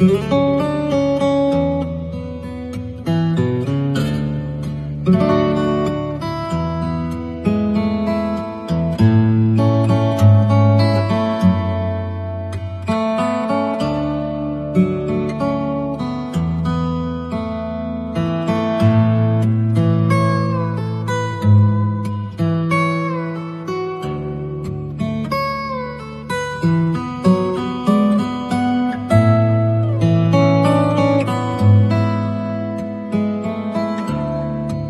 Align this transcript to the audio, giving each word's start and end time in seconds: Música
Música 0.00 0.57